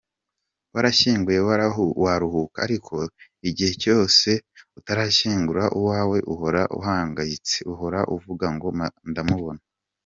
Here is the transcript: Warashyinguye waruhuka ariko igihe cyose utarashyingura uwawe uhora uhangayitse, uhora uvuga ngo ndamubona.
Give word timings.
Warashyinguye 0.73 1.39
waruhuka 2.03 2.57
ariko 2.65 2.95
igihe 3.49 3.73
cyose 3.83 4.29
utarashyingura 4.79 5.63
uwawe 5.77 6.17
uhora 6.33 6.61
uhangayitse, 6.77 7.55
uhora 7.73 7.99
uvuga 8.15 8.45
ngo 8.55 8.67
ndamubona. 9.11 9.61